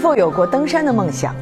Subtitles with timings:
[0.00, 1.36] 是否有过登山的梦想？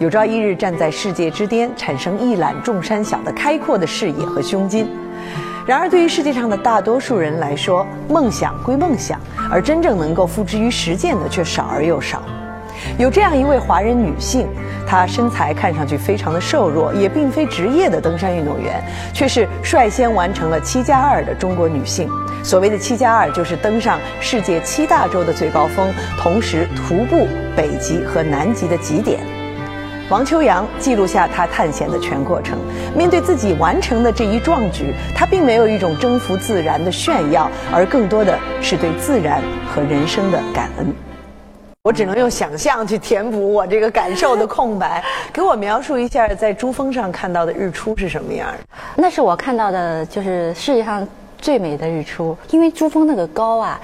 [0.00, 4.88] 有朝一日站在世界之巅，产生一览众山小的开阔的视野和胸襟。
[5.64, 12.20] 然而，对于世界上的大多数人来说，梦想归梦想，而真正能够付之于实践的却少而又少。
[12.98, 14.46] 有这样一位华人女性，
[14.86, 18.82] 她身材看上去非常的瘦弱，也并非职业的登山运动员，
[19.12, 22.08] 却是率先完成了七加二的中国女性。
[22.42, 29.20] 所谓的七加二，就是登上世界七大洲的最高峰，同时徒步北极和南极的极点。
[30.08, 32.58] 王秋阳记录下他探险的全过程。
[32.96, 39.40] 面对自己完成的这一壮举，他并没有一种征服自然的炫耀，而更多的是对自然
[39.72, 40.92] 和人生的感恩。
[41.90, 45.02] 我只能用想象去填补我这个感受的空白。
[45.32, 48.58] 给我描述一下在珠峰上看到的日出是什么样的？
[48.94, 51.04] 那是我看到的，就是世界上
[51.36, 52.38] 最美的日出。
[52.52, 53.80] 因为珠峰那个高啊，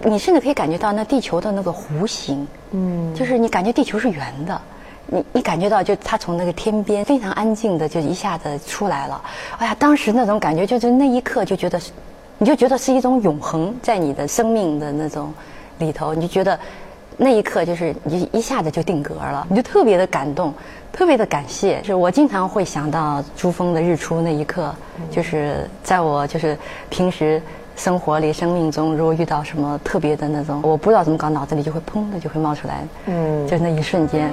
[0.00, 4.60] 你甚至可以感觉到那地球的那个弧形，嗯，就是你感觉地球是圆的。
[5.06, 9.22] 你你感觉到，就它从那个天边非常安静的，就一下子出来了。
[9.58, 11.80] 哎呀，当时那种感觉，就是那一刻就觉得，
[12.38, 15.32] 你就觉得是一种永恒在你的生命的那种
[15.78, 16.58] 里头，你就觉得
[17.16, 20.52] 那一刻就是你一下子就定格了，你就特别的感动，
[20.92, 21.80] 特别的感谢。
[21.80, 24.74] 就是我经常会想到珠峰的日出那一刻，
[25.10, 26.56] 就是在我就是
[26.90, 27.40] 平时
[27.74, 34.30] 生活里、生命中，如果遇到什么特别的那种，我不知道怎么搞，脑子里就会砰的就会冒出来，嗯，就那一瞬间。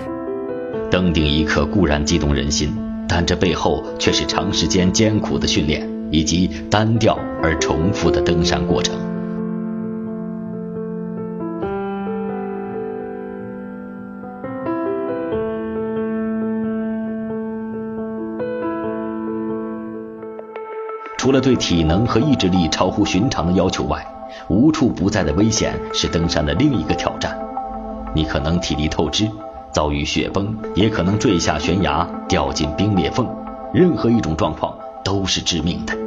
[0.91, 2.75] 登顶一刻固然激动人心，
[3.07, 8.93] 但这背后却是长时间艰苦的训练以及单调而重复的登山过程。
[21.23, 24.05] 除了对体能和意志力超乎寻常的要求外，
[24.49, 27.39] 无处不在的危险是登山的另一个挑战。
[28.13, 29.25] 你可能体力透支。
[29.71, 33.25] 遭遇雪崩，也可能坠下悬崖，掉进冰裂缝，
[33.73, 35.97] 任何一种状况都是致命的。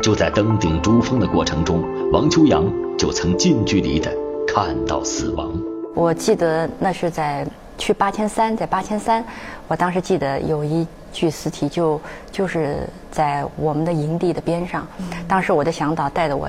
[0.00, 2.64] 就在登顶珠峰的过程中，王秋阳
[2.96, 4.10] 就曾近距离的
[4.48, 5.52] 看到死亡。
[5.94, 7.46] 我记得那是在
[7.78, 9.24] 去八千三，在八千三，
[9.68, 14.86] 我当时记得有一具尸体，就就是在我们的营地的边上。
[15.28, 16.48] 当时我的向导带着我。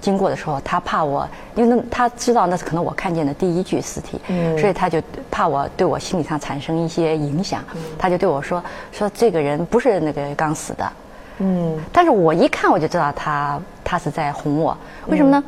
[0.00, 4.18] 经过的时候，他怕我，因为那他知道那是可能我看见的第一具尸体，
[4.58, 4.98] 所以他就
[5.30, 7.62] 怕我对我心理上产生一些影响，
[7.98, 10.92] 他就对我说：“说这个人不是那个刚死的。”
[11.36, 14.74] 嗯，但是我一看我就知道他他是在哄我，
[15.08, 15.44] 为什么呢？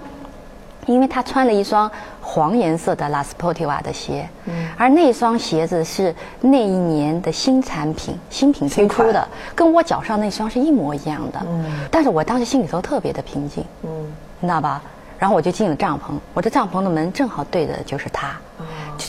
[0.86, 4.28] 因为他穿了一双黄颜色的拉斯波提瓦的鞋，
[4.76, 11.40] 而那双鞋子是那一年的新产品、新品推出的，跟我脚上那双是一模一样的。
[11.90, 13.64] 但是我当时心里头特别的平静。
[14.40, 14.82] 你知道吧？
[15.20, 18.36] 然后我就进了帐篷，我的帐篷的门正好对着就是他，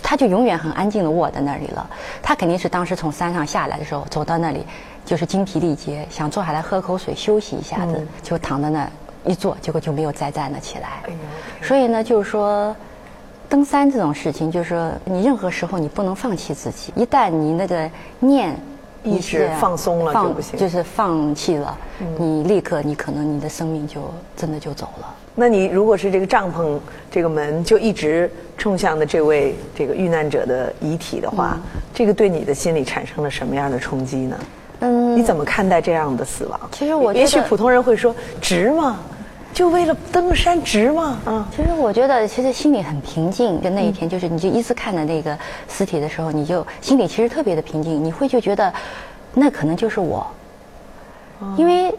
[0.04, 1.90] 他就永远很安静的卧在那里了。
[2.22, 4.64] 他肯定是当时从山上下来的时候走到那里，
[5.04, 8.88] 就是精疲力竭，想坐下来喝口水休息一下子，就躺在那
[9.26, 11.04] 一坐，结果就没有再站了起来。
[11.62, 12.76] 所以呢，就是说，
[13.50, 17.90] 登山这种事情，就是说你任何时候你不能放弃自己，一旦你那个
[18.20, 18.56] 念。
[19.06, 21.78] 意识放松了就不行，就是放弃了，
[22.18, 24.00] 你立刻你可能你的生命就
[24.34, 25.14] 真的就走了。
[25.36, 26.80] 那你如果是这个帐篷
[27.12, 31.60] 这个门就一直冲向的这位这个遇难者的遗体的话，
[31.94, 34.40] 这个对你的心理产生了什么样的冲击呢？
[34.80, 36.58] 嗯，你怎么看待这样的死亡？
[36.72, 39.02] 其实我也许普通人会说值吗？
[39.54, 41.20] 就为了登山值吗？
[41.26, 43.62] 嗯，其实我觉得，其实心里很平静。
[43.62, 45.38] 就那一天，就是你就一次看的那个
[45.70, 48.04] 尸体的时候，你就心里其实特别的平静。
[48.04, 48.74] 你会就觉得，
[49.34, 50.26] 那可能就是我，
[51.56, 51.94] 因为。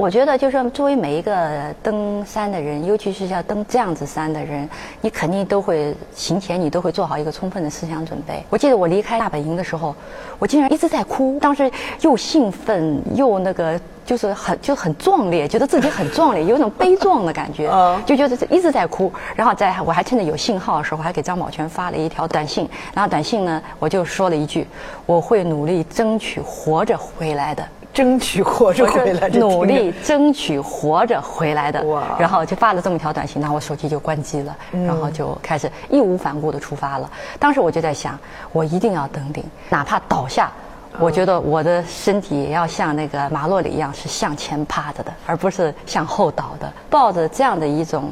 [0.00, 4.66] 我觉得，就是作为每一个登山的人，尤其是要登这样子山的人，
[5.02, 8.42] 你肯定都会行前你都会做好一个充分的思想准备。
[8.48, 9.94] 我记得我离开大本营的时候，
[10.38, 17.70] 我竟然一直在哭，当时又兴奋又那个，就是很就很壮烈，觉得自己很壮烈，有种悲壮的感觉，
[18.06, 19.12] 就觉得一直在哭。
[19.36, 24.66] 然后在我还趁着有信号的时候，还给张宝全发了一条短信，然后短信呢，我就说了一句：
[25.04, 27.62] 我会努力争取活着回来的。
[27.92, 31.84] 争取活着回来，努力争取活着回来的。
[32.18, 37.10] 然后就发了这么一条短信，然后我手机就关机了，然后就开始义无反顾的出发了。
[37.38, 38.18] 当时我就在想，
[38.52, 40.50] 我一定要登顶，哪怕倒下，
[40.98, 48.10] 我觉得我的身体也要像那个马洛里一样是向前趴着的，而不是向后倒的，抱着这样的一种。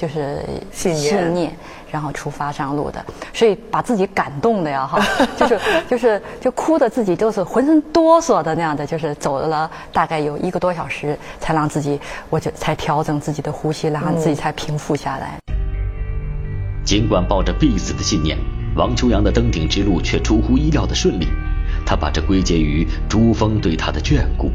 [0.00, 0.42] 就是
[0.72, 0.94] 信
[1.34, 1.54] 念，
[1.90, 3.04] 然后出发上路的，
[3.34, 4.98] 所以把自己感动的呀，哈，
[5.36, 5.60] 就是
[5.90, 12.00] 就是就哭的自己都是浑身哆嗦的那样的，就是走了大概有一个多小时，才让自己
[12.30, 15.38] 我就才调整自己的呼吸，然后自己才平复下来。
[16.82, 18.38] 尽管抱着必死的信念，
[18.74, 21.28] 王秋阳的登顶之路却出乎意料的顺利，
[21.84, 24.50] 他把这归结于珠峰对他的眷顾。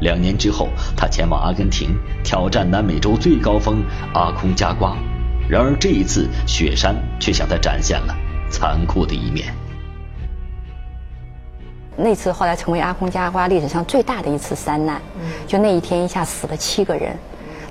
[0.00, 3.82] 两年之后，他前往阿根廷挑战南美洲最高峰
[4.14, 4.96] 阿空加瓜，
[5.48, 8.14] 然而这一次雪山却向他展现了
[8.50, 9.52] 残酷的一面。
[11.96, 15.02] 那次后来成为阿空加瓜历史上最大的一次山难，
[15.48, 17.16] 就那一天一下死了七个人。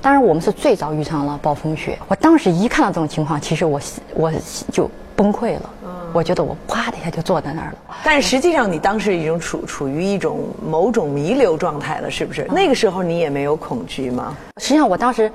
[0.02, 1.98] 当然，我们是最早遇上了暴风雪。
[2.08, 3.80] 我当时一看到这种情况，其实我
[4.14, 4.32] 我
[4.72, 5.70] 就崩溃了。
[6.18, 7.78] 我觉得我啪的一下就坐在那儿了。
[8.04, 12.48] 但实际上，你当时已经处处于一种某种弥留状态了，是不是？
[12.50, 14.36] 那个时候你也没有恐惧吗？
[14.60, 15.32] 实际上，我当时，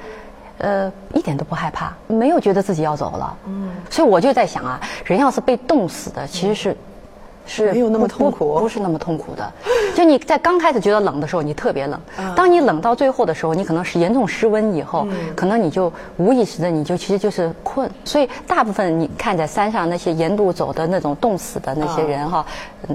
[0.58, 3.36] 呃，一点都不害怕，没有觉得自己要走了。
[3.46, 3.70] 嗯。
[3.88, 6.76] 所以我就在想啊，人要是被冻死的，其实是。
[7.46, 9.52] 是没有那么痛苦，不是那么痛苦的。
[9.94, 11.98] 就你在刚开始觉得冷的时候，你特别冷；
[12.34, 15.06] 当你冷到最后的时候，你可能是严重失温以后，
[15.36, 17.90] 可能你就无意识的你就其实就是困。
[18.04, 22.44] 所以大部分你看在山上那些沿路走的那种冻死的那些人哈，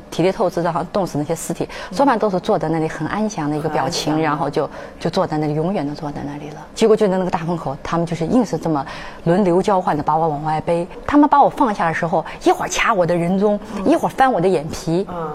[0.10, 4.70] 体力透支的哈，冻死那些尸体，多半都是坐在那里很安详的一个表情，然后就
[5.00, 6.66] 就坐在那里，永远的坐在那里了。
[6.74, 8.86] 结果就在那个大风口，他们就是硬是这么
[9.26, 10.88] 轮流交换的把我往外背。
[11.06, 14.48] 他们把我放下的时候，一会儿掐我的人中，一会儿翻我的。
[14.48, 15.30] 眼皮，嗯，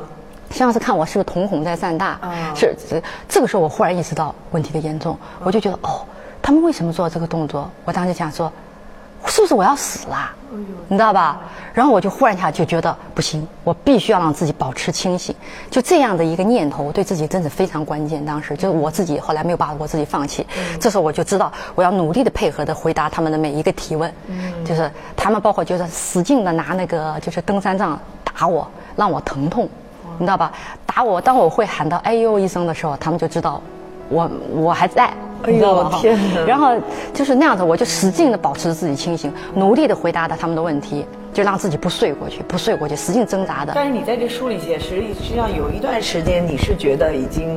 [0.51, 2.19] 像是看我是不是瞳孔在散大，
[2.55, 6.01] 是这这个时候我忽然意识到问题的严重，我就觉得哦，
[6.41, 7.71] 他们为什么做这个动作？
[7.85, 8.51] 我当时想说，
[9.27, 10.31] 是不是我要死了？
[10.89, 11.41] 你知道吧？
[11.73, 15.35] 然后我就忽然一下就觉得不行，我必须要让自己保持清醒。
[15.71, 18.25] 就这样的一个念头，对自己真是非常关键。
[18.25, 20.47] 当时就是我自己后来没有把我自己放弃，
[20.79, 24.13] 这时候我就知道我要努力的配合的回答他们的每一个提问，
[24.65, 28.69] 就是他们包括就是使劲的拿那个就是登山杖打我。
[28.95, 29.67] 让我疼痛，
[30.19, 30.53] 你知道吧？
[30.85, 33.59] 打我，当我会喊到“哎呦”一声的时候，他们就知道
[34.13, 35.11] 我我还在，
[35.47, 35.99] 你知道吗？
[36.01, 36.45] 天哪！
[36.45, 36.77] 然后
[37.15, 43.73] 就是那样子，我就使劲的保持自己清醒，努力的回答他们的问题，就让自己不睡过去，不睡过去，使劲挣扎的。
[43.75, 47.57] 但是你在这书里写，实际实际上有一段时间，你是觉得已经。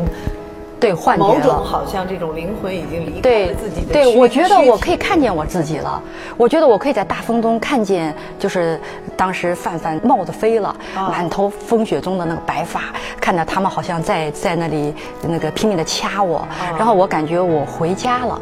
[0.80, 3.94] 对，幻觉某种好像这种灵魂已经离开了自己的。
[3.94, 6.01] 对，我觉得我可以看见我自己了。
[6.38, 8.80] 我觉得我可以在大风中看见，就是
[9.16, 12.81] 当时范范帽子飞了，满头风雪中的那个白发，
[13.19, 16.45] 看着他们好像在在那里那个拼命的掐我，
[16.77, 18.39] 然后我感觉我回家了。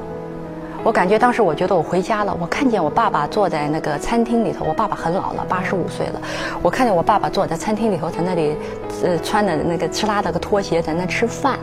[0.84, 2.38] 我感觉当时，我觉得我回家了。
[2.42, 4.66] 我看见我爸爸坐在那个餐厅里头。
[4.66, 6.22] 我爸爸很老了，八十五岁了。
[6.62, 8.58] 我看见我爸爸坐在餐厅里头，在那里，
[9.02, 11.58] 呃，穿的那个吃拉的个拖鞋，在那吃饭。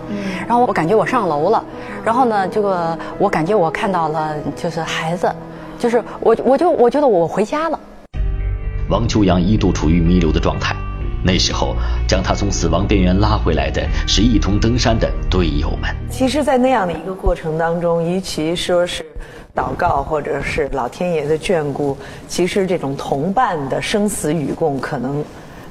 [0.48, 1.62] 然后我感觉我上楼了。
[2.02, 5.30] 然后呢，这个我感觉我看到了，就是孩子，
[5.78, 7.78] 就是我，我就我觉得我回家了。
[8.88, 10.74] 王秋阳一度处于弥留的状态。
[11.22, 11.76] 那时候，
[12.08, 15.94] 将他从死亡边缘拉回来的是一同登山的队友们。
[16.10, 19.04] 其实，在那样的一个过程当中，与其说是
[19.54, 21.96] 祷告，或者是老天爷的眷顾，
[22.26, 25.22] 其实这种同伴的生死与共，可能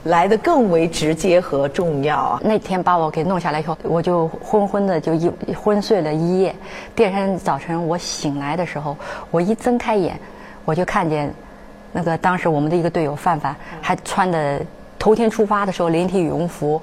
[0.03, 2.39] 来的更为直接和重要。
[2.43, 6.55] 那天把我给弄下来以后，我就昏昏的就一昏睡了一夜。
[6.95, 8.95] 第二天早晨我醒来的时候，
[9.31, 10.19] 我一睁开眼，
[10.63, 11.33] 我就看见
[11.91, 14.61] 那个当时我们的一个队友范范还穿的。
[14.99, 16.79] 头天出发的时候，连体羽绒服，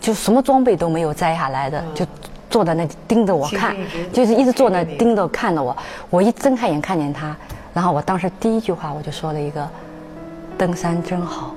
[0.00, 2.06] 就什么装备都没有摘下来的，就
[2.48, 3.76] 坐在那盯着我看，
[4.12, 5.76] 就是一直坐那盯着看着我。
[6.08, 7.36] 我一睁开眼看见他，
[7.74, 9.68] 然后我当时第一句话我就说了一个
[10.56, 11.52] ：“登山真好。”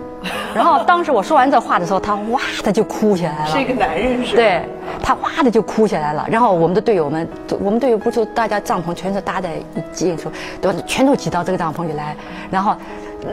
[0.53, 3.47] 然后当时我说完这话的时候，他哇的就哭起来了。
[3.47, 4.35] 是一个男人是？
[4.35, 4.61] 对，
[5.01, 6.27] 他哇的就哭起来了。
[6.29, 7.27] 然后我们的队友们，
[7.59, 10.15] 我们队友不是大家帐篷全是搭在一起，
[10.59, 12.15] 都全都挤到这个帐篷里来，
[12.51, 12.75] 然后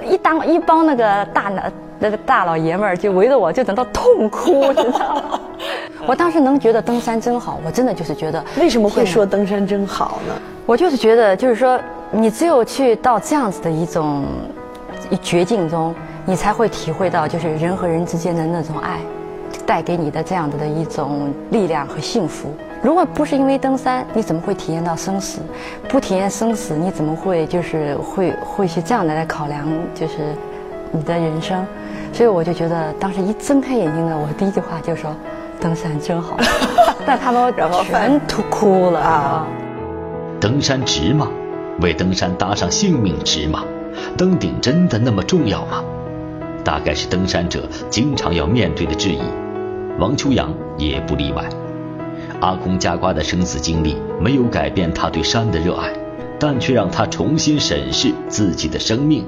[0.07, 1.73] 一当一帮那个大男。
[2.01, 5.41] 那个大老爷们儿就围着我，就等到痛哭，你知道吗？
[6.07, 8.41] 我当时能觉得登山真好，我真的就是觉得。
[8.57, 10.33] 为什么会说登山真好呢？
[10.65, 11.77] 我就是觉得，就是说，
[12.13, 14.27] 你只有去到这样子的一种
[15.21, 15.93] 绝境中，
[16.25, 19.01] 你才会体会到，就是人和人之间的那种爱，
[19.67, 22.55] 带给你的这样子的一种力量和幸福。
[22.89, 25.43] 如果不是因为登山，你怎么会体验到生死？
[25.91, 30.15] 不体验生死，你怎么会就是会会去这样的来考量，就是
[30.91, 31.67] 你的人生？
[32.15, 35.15] 所以我就觉得，当时一睁开眼睛呢，我第一句话就说
[35.61, 36.39] ：“登山真好。”
[37.05, 37.53] 但他们
[37.85, 39.47] 全都哭了啊！
[40.41, 41.29] 登山值吗？
[41.83, 43.65] 为登山搭上性命值吗？
[44.17, 45.85] 登顶真的那么重要吗？
[46.65, 49.21] 大概是登山者经常要面对的质疑。
[49.99, 51.45] 王秋阳也不例外。
[52.41, 55.93] 阿空加瓜的生死经历没有改变他对山的热爱，
[56.39, 59.27] 但却让他重新审视自己的生命。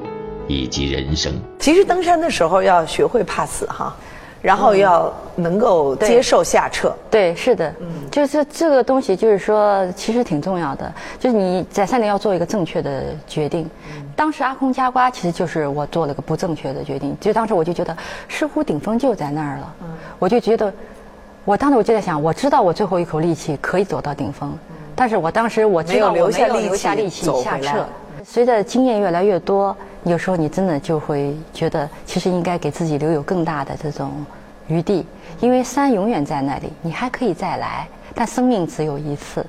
[0.48, 3.94] 以及人生，其实登山的时候要学会怕死哈，
[4.42, 6.92] 然后要能够接受下撤。
[7.08, 7.72] 对，是的，
[8.10, 10.92] 就是这个东西，就是说，其实挺重要的。
[11.20, 13.70] 就是你在山里要做一个正确的决定。
[14.16, 17.16] 当时阿空加瓜，其实就是我做了个不正确的决定。
[17.20, 17.96] 就当时我就觉得，
[18.28, 19.74] 似乎顶峰就在那儿了。
[20.18, 20.74] 我就觉得，
[21.44, 24.56] 我当时我就在想，我知道我最后一口力气可以走到顶峰，
[24.94, 27.86] 但是我当时我知道我没有留下力气下撤。
[28.22, 34.12] 随着经验越来越多，有时候你真的就会觉得，其实应该给自己留有更大的这种
[34.68, 35.06] 余地，
[35.40, 39.44] 因为山永远在那里，你还可以再来，但生命只有一次。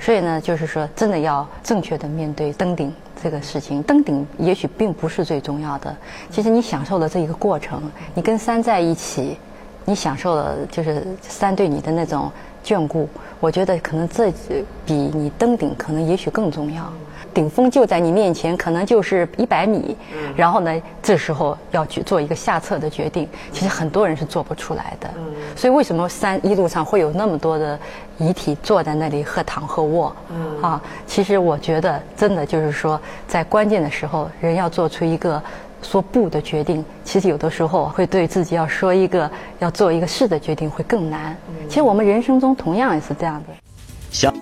[0.00, 3.82] 所以呢，就是说，真的要正确的面对登顶这个事情。
[3.82, 5.94] 登顶也许并不是最重要的，
[6.30, 7.82] 其实你享受了这一个过程，
[8.14, 9.36] 你跟山在一起，
[9.84, 12.30] 你享受了就是山对你的那种
[12.64, 13.08] 眷顾。
[13.40, 14.32] 我觉得可能这
[14.86, 16.90] 比你登顶可能也许更重要。
[17.34, 19.96] 顶峰就在你面前，可能就是一百米。
[20.36, 25.10] 然后呢，这时候要去做一个下策的决定，其实很多人是做不出来的。
[25.56, 27.78] 所以为什么山一路上会有那么多的
[28.18, 30.14] 遗体坐在那里喝躺喝卧？
[30.62, 35.42] 啊，其实我觉得真的就是说，在关键的时候，人要做出一个
[35.84, 36.84] 说不的决定。
[37.04, 41.36] 其实有的时候会对自己要说一个要做一个是的决定会更难。
[41.68, 43.54] 其实我们人生中同样也是这样的。
[44.10, 44.34] 像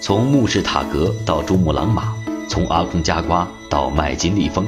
[0.00, 2.14] 从木氏塔格到珠穆朗玛。
[2.48, 4.64] 从阿空加瓜到麦金利峰，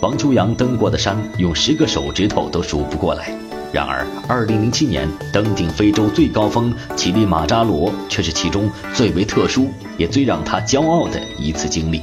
[0.00, 3.28] 王秋阳登过的山用十个手指头都数不过来。
[3.72, 12.00] 然而，2007年登顶非洲最高峰乞力马扎罗却是其中最为特殊也最让他骄傲的一次经历，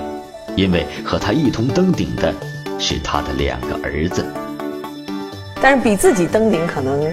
[0.58, 2.34] 因为和他一同登顶的
[2.80, 4.26] 是他的两个儿子。
[5.62, 7.12] 但是比自己登顶可能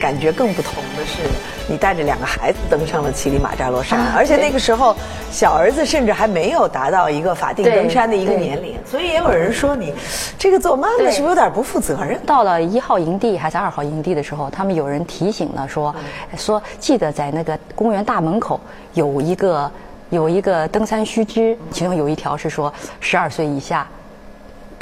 [0.00, 1.22] 感觉更不同的是。
[1.66, 4.94] 你带着两个孩子登上了乞力马扎罗山，而且那个时候
[5.30, 9.94] 小儿子甚至还没有达到一个法定登山的一个年龄，所以也有人说你
[10.38, 12.20] 这个做妈妈是不是有点不负责任？
[12.26, 15.96] 到了一号营地还是二号营地的时候，他们有人提醒了说，
[16.36, 18.60] 说记得在那个公园大门口
[18.92, 19.72] 有一个
[20.10, 23.88] 有一个登山须知，其中有一条是说十二岁以下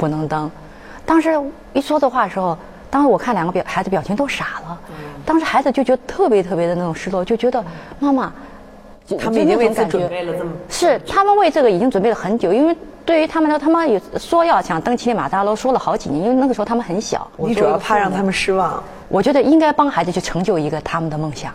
[0.03, 0.51] 不能登。
[1.05, 1.29] 当时
[1.71, 2.57] 一说这话的时候。
[2.93, 4.79] 当时我看两个表孩子表情都傻了，
[5.25, 7.65] 当时孩子就觉得特别特别的那种失落，就觉得
[7.97, 8.31] 妈妈，
[9.19, 17.27] 他们已经为此准备了这么是他们为这个已经准备了很久，因为对于他们来说，他们也说要想登乞力马扎罗，说了好几年，因为那个时候他们很小。
[17.37, 18.83] 你主要怕让他们失望。
[19.09, 21.51] 我觉得应该帮孩子去成就一个他们的梦想。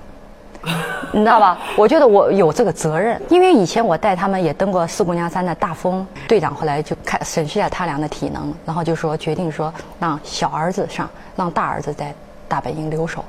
[1.12, 1.58] 你知道吧？
[1.76, 6.06] 我觉得我有这个责任，因为以前我带他们也登过四姑娘山的大峰。
[6.26, 12.14] 队长后来就看审视一下他俩的体能，然后就说决定说让小儿子上，让大儿子在
[12.46, 13.24] 大本营留守。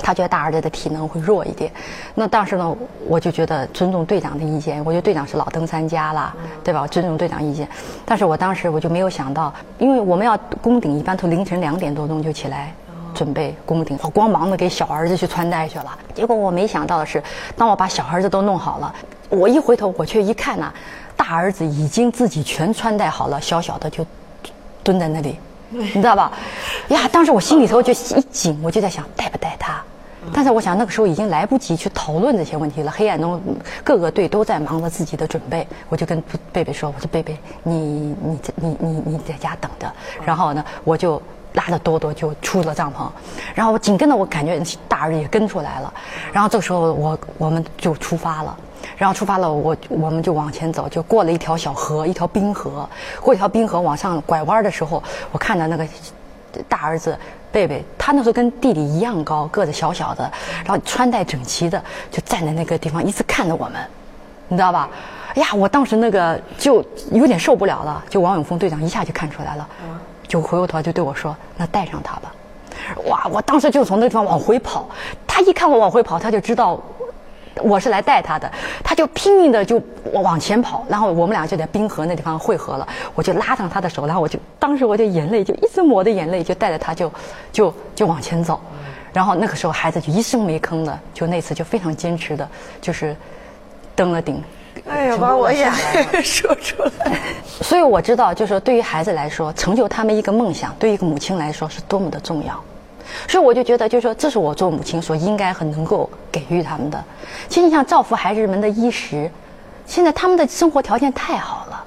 [0.00, 1.70] 他觉得大儿子的体能会弱一点。
[2.14, 2.76] 那当时呢，
[3.08, 4.82] 我就觉得尊重队长的意见。
[4.84, 6.32] 我觉得队长是老登山家了，
[6.62, 6.86] 对吧？
[6.86, 7.68] 尊重队长意见。
[8.06, 12.72] 但是我当时我就没有想到，因为我们要攻顶，一般从凌晨两点多钟就起来。
[13.18, 15.98] 准备攻顶，我光忙着给小儿子去穿戴去了。
[16.14, 17.20] 结果我没想到的是，
[17.56, 18.94] 当我把小儿子都弄好了，
[19.28, 20.72] 我一回头，我却一看呐，
[21.16, 24.06] 大儿子已经自己全穿戴好了，小小的就
[24.84, 25.36] 蹲在那里，
[25.70, 26.30] 你知道吧？
[26.90, 29.82] 呀，当时我心里头就一紧，我就在想带不带他。
[30.32, 32.90] 但是我想那个时候已经来不及去讨论这些问题了。
[32.92, 33.40] 黑暗中，
[33.82, 35.66] 各个队都在忙着自己的准备。
[35.88, 36.22] 我就跟
[36.52, 39.90] 贝贝说：“我说贝贝，你你你你你在家等着。”
[40.24, 41.20] 然后呢，我就。
[41.54, 43.08] 拉着多多就出了帐篷，
[43.54, 45.92] 然后我紧跟着我感觉大儿子也跟出来了，
[46.32, 48.56] 然后这个时候我我们就出发了，
[48.96, 52.88] 然后出发了我我们就往前走，就过了一条小河，一条冰河，
[53.20, 55.02] 过一条冰河往上拐弯的时候，
[55.32, 55.86] 我看到那个
[56.68, 57.16] 大儿子
[57.50, 60.30] 贝贝，他那时候跟弟弟一样高，个子小小的，
[60.64, 63.74] 然后穿戴整齐的，就站在那个地方一直看着我们，
[64.48, 64.88] 你知道吧？
[65.34, 69.68] 哎呀，我当时那个就有点受不了了，就王永峰队长一下就看出来了。
[70.28, 72.32] 就回过头就对我说：“那带上他吧。”
[73.06, 73.26] 哇！
[73.32, 74.88] 我当时就从那地方往回跑。
[75.26, 76.80] 他一看我往回跑，他就知道
[77.60, 78.50] 我是来带他的，
[78.84, 79.82] 他就拼命的就
[80.12, 80.84] 往前跑。
[80.88, 82.86] 然后我们俩就在冰河那地方汇合了。
[83.14, 87.12] 我就拉上他的手，然后我就当时我就眼泪就一直抹着眼泪，就带着他就
[87.52, 88.60] 就就往前走。
[89.12, 92.48] 然后那个时候孩子就一声没吭的，就那次就非常坚持的，
[92.80, 93.16] 就是
[93.96, 94.42] 登了顶。
[94.86, 95.70] 哎呀，把我也
[96.22, 97.18] 说出来。
[97.62, 102.58] 所以我知道，就是对于孩子来说，成就他们一个梦想，对一个母亲来说是多么的重要。
[103.26, 107.02] 所以我就觉得，就是说，这是我做母亲所应该和能够给予他们的。
[107.48, 109.30] 其实，你像造福孩子们的衣食，
[109.86, 111.84] 现在他们的生活条件太好了，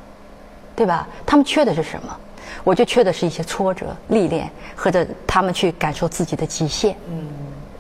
[0.76, 1.08] 对吧？
[1.26, 2.18] 他们缺的是什么？
[2.64, 6.96] 我就缺的是一些挫折、历练，或者他们去感受自己的极限。
[7.10, 7.28] 嗯。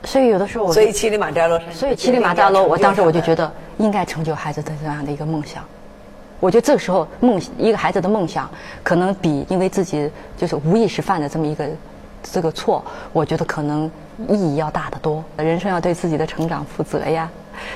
[0.04, 3.52] 所以有的时候我，所以乞力马扎罗，所以乞力马扎罗，我当时我就觉得
[3.82, 5.64] 应该成就孩子的这样的一个梦想。
[6.40, 8.50] 我觉得这个时候梦一个孩子的梦想，
[8.82, 11.70] 可能比因为自己就是无意识犯的这么一个
[12.24, 12.84] 这个错，
[13.14, 13.90] 我觉得可能
[14.28, 15.24] 意义要大得多。
[15.38, 17.30] 人生要对自己的成长负责呀。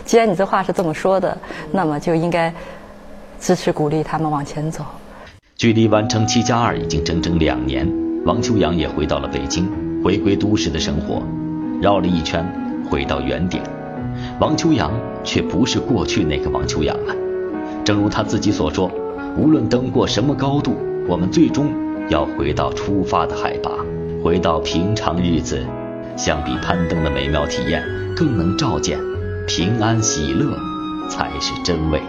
[0.03, 1.37] 既然你这话是这么说的，
[1.71, 2.51] 那么就应该
[3.39, 4.83] 支持鼓励他们往前走。
[5.55, 7.87] 距离完成七加二已经整整两年，
[8.25, 9.69] 王秋阳也回到了北京，
[10.03, 11.21] 回归都市的生活，
[11.81, 12.43] 绕了一圈，
[12.89, 13.74] 回到原点。
[14.39, 14.91] 王秋阳
[15.23, 17.15] 却不是过去那个王秋阳了。
[17.83, 18.91] 正如他自己所说，
[19.37, 20.75] 无论登过什么高度，
[21.07, 21.71] 我们最终
[22.09, 23.71] 要回到出发的海拔，
[24.23, 25.65] 回到平常日子。
[26.17, 27.83] 相比攀登的美妙体验，
[28.15, 28.97] 更能照见
[29.47, 30.57] 平安喜乐
[31.09, 32.01] 才是真味。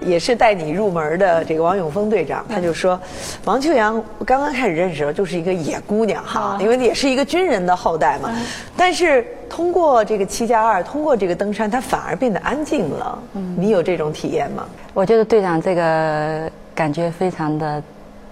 [0.00, 2.98] 也是带你入门的这个王永峰队长，他就说，
[3.44, 8.30] 王秋阳刚刚开始认识的时候就是一个野姑娘哈，因为也是一个军人的后代嘛。
[8.76, 13.18] 但是通过这个七加二，通过这个登山，他反而变得安静了。
[13.56, 14.64] 你有这种体验吗？
[14.94, 17.82] 我觉得队长这个感觉非常的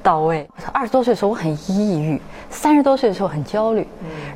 [0.08, 0.48] 到位。
[0.72, 3.86] 二十多岁的时候我很抑郁，三十多岁的时候很焦虑，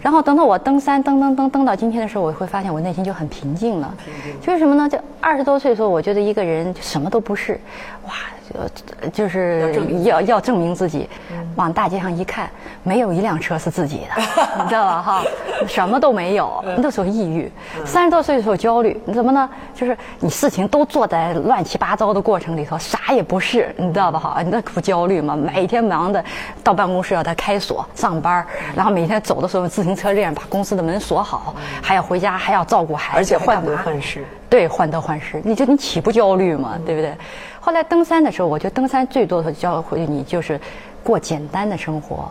[0.02, 3.94] 然后等到我登山登登登登到今天的时候，我会发现我内心就很平静了。
[4.42, 4.86] 就是什么呢？
[4.86, 7.58] 就二十多岁的时候，我觉得一个人什么都不是，
[8.04, 8.12] 哇，
[8.52, 11.08] 就就是要要证明自己。
[11.54, 12.48] 往大街上一看，
[12.82, 14.22] 没有一辆车是自己的，
[14.62, 15.02] 你知道吧？
[15.02, 15.22] 哈，
[15.68, 16.64] 什么都没有。
[16.78, 17.52] 那时候抑郁，
[17.84, 19.46] 三十多岁的时候焦虑，你怎么呢？
[19.74, 24.18] 就是你事情都做在乱七八糟的过程里头，啥也不是，你知道吧？
[24.18, 25.36] 哈，那不焦虑吗？
[25.36, 26.24] 每天忙的
[26.64, 34.24] 到办公室要他开锁上班，然后每天走的时候自行车链把公司的门锁好，还要回家还要照顾孩子，而且患得患失。
[34.52, 36.78] 对，患得患失，你就你岂不焦虑嘛？
[36.84, 37.16] 对不对？
[37.58, 40.60] 后来登山的时候，我觉得登山最多的教会你就是
[41.02, 42.30] 过简单的生活，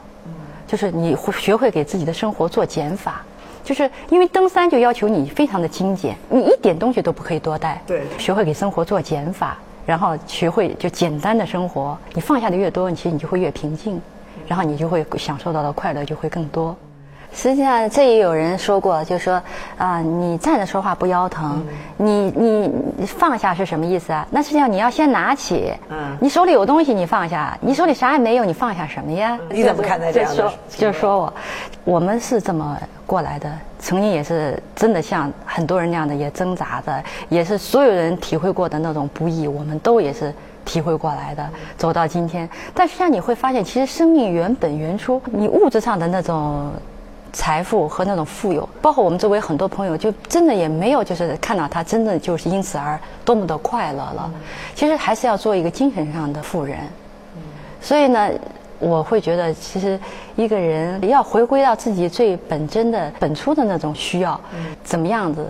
[0.68, 3.24] 就是你会学会给自己的生活做减法，
[3.64, 7.82] 就是因为登山就要求你非常的精简，你一点东西都不可以多带。
[7.88, 14.00] 对，学会给生活做减法，然后学会就简单的生活，你放下的越多，你其实你就会越平静，
[14.48, 16.78] 然后你就会享受到的快乐就会更多。
[17.34, 19.42] 实际上，这也有人说过，就说
[19.78, 21.66] 啊，你站着说话不腰疼，
[21.98, 24.28] 你你放下是什么意思啊？
[24.30, 29.40] 那实际上你要先拿起，嗯，你手里有东西你放下，你手里啥也没有你放下什么呀？
[29.50, 30.52] 你怎么看待这样的？
[30.70, 31.34] 就说我，
[31.86, 40.34] 我们是这么过来的，曾经也是真的像很多人那样的也挣扎的，也是所有人体会过的那种不易，我们都也是
[40.66, 42.48] 体会过来的，走到今天。
[42.74, 46.70] 但实际上你会发现，其实生命原本原初，你物质上的那种。
[47.34, 54.32] 财富和那种富有，包括我们周围很多朋友，就真的也没有就是看到他真的就是因此而多么的快乐了。
[54.76, 56.78] 其实还是要做一个精神上的富人。
[57.82, 58.30] 所以呢，
[58.80, 60.00] 我会觉得，其实
[60.36, 64.40] 一个人要回归到自己最本真的、本初的那种需要，
[64.84, 65.50] 怎么样子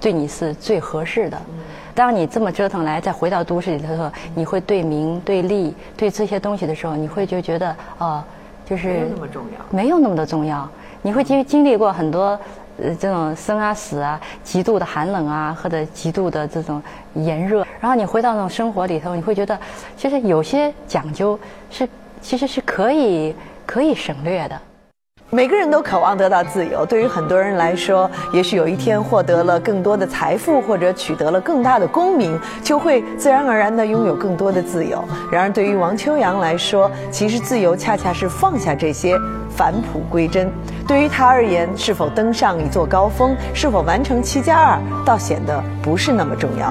[0.00, 1.38] 对你是最合适的。
[1.94, 8.22] 当你这么折腾来，再回到都市里头的时候，你会对名、对利、对这些东西的时候，你会就觉得哦，
[8.64, 10.68] 就是没有那么重要，没有那么的重要。
[11.02, 12.38] 你会经经历过很多，
[12.80, 16.82] 呃，这种生啊死啊，极度的寒冷啊，或者极度的这种
[17.14, 19.58] 炎热，然后你回到那种生活里头，你会觉得，
[19.96, 21.38] 其实有些讲究
[21.70, 21.88] 是，
[22.20, 23.34] 其实是可以
[23.64, 24.60] 可以省略的。
[25.30, 26.86] 每个人都渴望得到自由。
[26.86, 35.04] 对于很多人来说，也许有一天获得了更多的财富，或者取得了更大的功名，就会自然而然地拥有更多的自由。
[35.30, 39.18] 然而，对于王秋阳来说，其实自由恰恰是放下这些，
[39.50, 40.50] 返璞归真。
[40.86, 46.66] 对于他而言，是否登上一座高峰，是否完成七加二，倒显得不是那么重要。